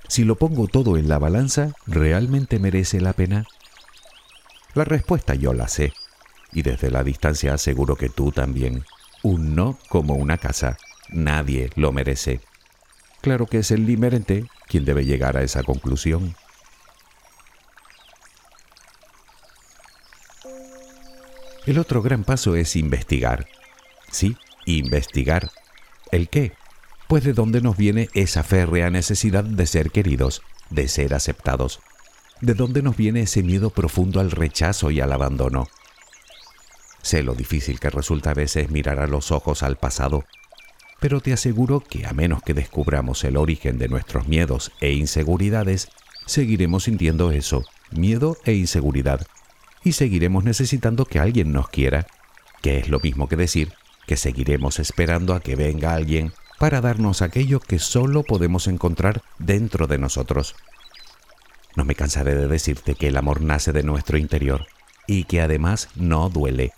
Si 0.07 0.23
lo 0.23 0.35
pongo 0.35 0.67
todo 0.67 0.97
en 0.97 1.07
la 1.07 1.19
balanza, 1.19 1.71
¿realmente 1.87 2.59
merece 2.59 3.01
la 3.01 3.13
pena? 3.13 3.45
La 4.73 4.83
respuesta 4.83 5.35
yo 5.35 5.53
la 5.53 5.67
sé, 5.67 5.93
y 6.51 6.61
desde 6.61 6.89
la 6.89 7.03
distancia 7.03 7.53
aseguro 7.53 7.95
que 7.95 8.09
tú 8.09 8.31
también. 8.31 8.85
Un 9.23 9.55
no 9.55 9.77
como 9.89 10.15
una 10.15 10.37
casa. 10.37 10.77
Nadie 11.09 11.69
lo 11.75 11.91
merece. 11.91 12.41
Claro 13.25 13.47
que 13.47 13.57
es 13.57 13.71
el 13.71 13.87
limerente 13.87 14.45
quien 14.67 14.85
debe 14.85 15.03
llegar 15.03 15.35
a 15.35 15.41
esa 15.41 15.63
conclusión. 15.63 16.35
El 21.65 21.79
otro 21.79 22.03
gran 22.03 22.23
paso 22.23 22.55
es 22.55 22.75
investigar. 22.75 23.47
Sí, 24.11 24.37
investigar. 24.67 25.49
¿El 26.11 26.29
qué? 26.29 26.53
Pues 27.07 27.23
de 27.23 27.33
dónde 27.33 27.61
nos 27.61 27.77
viene 27.77 28.09
esa 28.13 28.43
férrea 28.43 28.91
necesidad 28.91 29.43
de 29.43 29.65
ser 29.65 29.89
queridos, 29.89 30.43
de 30.69 30.87
ser 30.87 31.15
aceptados. 31.15 31.79
¿De 32.41 32.53
dónde 32.53 32.83
nos 32.83 32.95
viene 32.95 33.21
ese 33.21 33.41
miedo 33.41 33.71
profundo 33.71 34.19
al 34.19 34.29
rechazo 34.29 34.91
y 34.91 35.01
al 35.01 35.11
abandono? 35.11 35.67
Sé 37.01 37.23
lo 37.23 37.33
difícil 37.33 37.79
que 37.79 37.89
resulta 37.89 38.29
a 38.29 38.35
veces 38.35 38.69
mirar 38.69 38.99
a 38.99 39.07
los 39.07 39.31
ojos 39.31 39.63
al 39.63 39.77
pasado 39.77 40.25
pero 41.05 41.21
te 41.21 41.33
aseguro 41.33 41.81
que 41.81 42.07
a 42.07 42.13
menos 42.13 42.41
que 42.41 42.55
descubramos 42.55 43.23
el 43.25 43.37
origen 43.37 43.77
de 43.77 43.87
nuestros 43.87 44.27
miedos 44.27 44.71
e 44.81 44.93
inseguridades, 44.93 45.87
seguiremos 46.25 46.85
sintiendo 46.85 47.31
eso, 47.31 47.63
miedo 47.91 48.37
e 48.43 48.53
inseguridad, 48.53 49.27
y 49.83 49.91
seguiremos 49.91 50.43
necesitando 50.45 51.05
que 51.05 51.19
alguien 51.19 51.51
nos 51.51 51.69
quiera, 51.69 52.07
que 52.63 52.79
es 52.79 52.89
lo 52.89 52.99
mismo 52.99 53.29
que 53.29 53.35
decir 53.35 53.71
que 54.07 54.17
seguiremos 54.17 54.79
esperando 54.79 55.35
a 55.35 55.41
que 55.41 55.55
venga 55.55 55.93
alguien 55.93 56.33
para 56.57 56.81
darnos 56.81 57.21
aquello 57.21 57.59
que 57.59 57.77
solo 57.77 58.23
podemos 58.23 58.65
encontrar 58.65 59.21
dentro 59.37 59.85
de 59.85 59.99
nosotros. 59.99 60.55
No 61.75 61.85
me 61.85 61.93
cansaré 61.93 62.33
de 62.33 62.47
decirte 62.47 62.95
que 62.95 63.09
el 63.09 63.17
amor 63.17 63.41
nace 63.41 63.73
de 63.73 63.83
nuestro 63.83 64.17
interior 64.17 64.65
y 65.05 65.25
que 65.25 65.41
además 65.41 65.87
no 65.93 66.29
duele. 66.29 66.73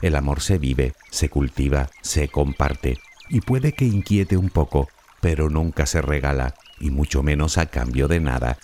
El 0.00 0.16
amor 0.16 0.40
se 0.40 0.56
vive, 0.56 0.94
se 1.10 1.28
cultiva, 1.28 1.90
se 2.00 2.28
comparte 2.28 2.96
y 3.28 3.40
puede 3.40 3.72
que 3.72 3.84
inquiete 3.84 4.36
un 4.36 4.48
poco, 4.48 4.88
pero 5.20 5.50
nunca 5.50 5.86
se 5.86 6.02
regala, 6.02 6.54
y 6.80 6.90
mucho 6.90 7.22
menos 7.22 7.58
a 7.58 7.66
cambio 7.66 8.08
de 8.08 8.20
nada. 8.20 8.58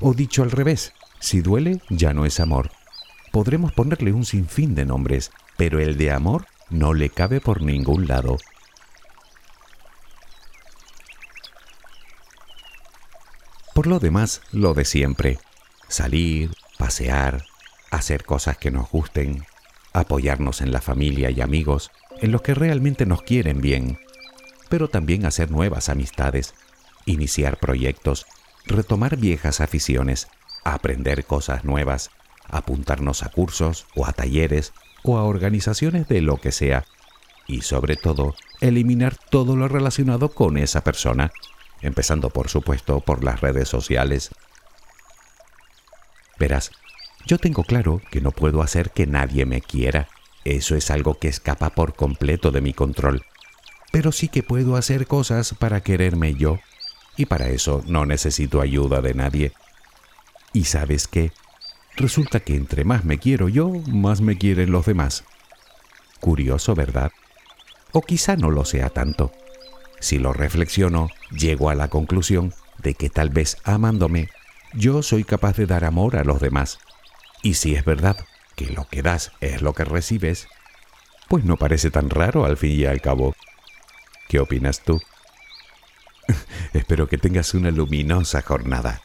O 0.00 0.14
dicho 0.14 0.42
al 0.42 0.50
revés, 0.50 0.92
si 1.20 1.40
duele, 1.40 1.80
ya 1.88 2.12
no 2.12 2.26
es 2.26 2.40
amor. 2.40 2.70
Podremos 3.32 3.72
ponerle 3.72 4.12
un 4.12 4.24
sinfín 4.24 4.74
de 4.74 4.84
nombres, 4.84 5.30
pero 5.56 5.80
el 5.80 5.96
de 5.96 6.12
amor 6.12 6.46
no 6.70 6.94
le 6.94 7.10
cabe 7.10 7.40
por 7.40 7.62
ningún 7.62 8.06
lado. 8.06 8.36
Por 13.74 13.86
lo 13.86 13.98
demás, 13.98 14.40
lo 14.52 14.72
de 14.72 14.84
siempre. 14.84 15.38
Salir, 15.88 16.54
pasear, 16.78 17.44
hacer 17.90 18.24
cosas 18.24 18.56
que 18.56 18.70
nos 18.70 18.90
gusten, 18.90 19.44
apoyarnos 19.92 20.60
en 20.60 20.72
la 20.72 20.80
familia 20.80 21.30
y 21.30 21.40
amigos, 21.40 21.90
en 22.20 22.32
los 22.32 22.42
que 22.42 22.54
realmente 22.54 23.06
nos 23.06 23.22
quieren 23.22 23.60
bien, 23.60 23.98
pero 24.68 24.88
también 24.88 25.26
hacer 25.26 25.50
nuevas 25.50 25.88
amistades, 25.88 26.54
iniciar 27.06 27.58
proyectos, 27.58 28.26
retomar 28.66 29.16
viejas 29.16 29.60
aficiones, 29.60 30.28
aprender 30.64 31.24
cosas 31.24 31.64
nuevas, 31.64 32.10
apuntarnos 32.48 33.22
a 33.22 33.28
cursos 33.28 33.86
o 33.94 34.06
a 34.06 34.12
talleres 34.12 34.72
o 35.02 35.18
a 35.18 35.24
organizaciones 35.24 36.08
de 36.08 36.20
lo 36.22 36.38
que 36.38 36.52
sea, 36.52 36.84
y 37.46 37.62
sobre 37.62 37.96
todo, 37.96 38.34
eliminar 38.60 39.16
todo 39.16 39.56
lo 39.56 39.68
relacionado 39.68 40.30
con 40.30 40.56
esa 40.56 40.82
persona, 40.82 41.30
empezando 41.82 42.30
por 42.30 42.48
supuesto 42.48 43.00
por 43.00 43.22
las 43.22 43.40
redes 43.40 43.68
sociales. 43.68 44.30
Verás, 46.38 46.70
yo 47.26 47.38
tengo 47.38 47.64
claro 47.64 48.00
que 48.10 48.20
no 48.20 48.30
puedo 48.30 48.62
hacer 48.62 48.90
que 48.90 49.06
nadie 49.06 49.44
me 49.44 49.60
quiera, 49.60 50.08
eso 50.44 50.76
es 50.76 50.90
algo 50.90 51.18
que 51.18 51.28
escapa 51.28 51.70
por 51.70 51.94
completo 51.94 52.50
de 52.50 52.60
mi 52.60 52.74
control. 52.74 53.24
Pero 53.90 54.12
sí 54.12 54.28
que 54.28 54.42
puedo 54.42 54.76
hacer 54.76 55.06
cosas 55.06 55.54
para 55.54 55.82
quererme 55.82 56.34
yo, 56.34 56.58
y 57.16 57.26
para 57.26 57.48
eso 57.48 57.82
no 57.86 58.06
necesito 58.06 58.60
ayuda 58.60 59.00
de 59.00 59.14
nadie. 59.14 59.52
¿Y 60.52 60.64
sabes 60.64 61.08
qué? 61.08 61.32
Resulta 61.96 62.40
que 62.40 62.56
entre 62.56 62.84
más 62.84 63.04
me 63.04 63.18
quiero 63.18 63.48
yo, 63.48 63.70
más 63.86 64.20
me 64.20 64.36
quieren 64.36 64.72
los 64.72 64.86
demás. 64.86 65.24
Curioso, 66.20 66.74
¿verdad? 66.74 67.12
O 67.92 68.02
quizá 68.02 68.36
no 68.36 68.50
lo 68.50 68.64
sea 68.64 68.90
tanto. 68.90 69.32
Si 70.00 70.18
lo 70.18 70.32
reflexiono, 70.32 71.08
llego 71.30 71.70
a 71.70 71.74
la 71.74 71.88
conclusión 71.88 72.52
de 72.78 72.94
que 72.94 73.10
tal 73.10 73.30
vez 73.30 73.56
amándome, 73.64 74.28
yo 74.74 75.02
soy 75.02 75.24
capaz 75.24 75.56
de 75.56 75.66
dar 75.66 75.84
amor 75.84 76.16
a 76.16 76.24
los 76.24 76.40
demás. 76.40 76.78
Y 77.42 77.54
si 77.54 77.74
es 77.74 77.84
verdad 77.84 78.16
que 78.54 78.70
lo 78.70 78.86
que 78.88 79.02
das 79.02 79.32
es 79.40 79.62
lo 79.62 79.72
que 79.72 79.84
recibes, 79.84 80.48
pues 81.28 81.44
no 81.44 81.56
parece 81.56 81.90
tan 81.90 82.10
raro 82.10 82.44
al 82.44 82.56
fin 82.56 82.72
y 82.72 82.84
al 82.84 83.00
cabo. 83.00 83.34
¿Qué 84.28 84.38
opinas 84.40 84.80
tú? 84.82 85.00
Espero 86.72 87.08
que 87.08 87.18
tengas 87.18 87.54
una 87.54 87.70
luminosa 87.70 88.42
jornada. 88.42 89.02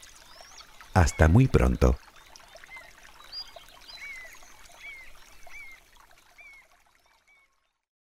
Hasta 0.94 1.28
muy 1.28 1.46
pronto. 1.46 1.98